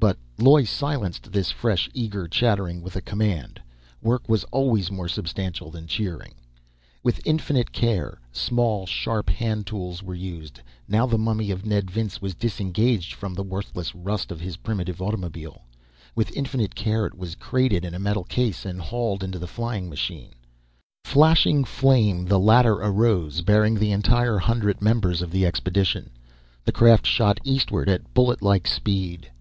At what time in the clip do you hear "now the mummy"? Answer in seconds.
10.86-11.50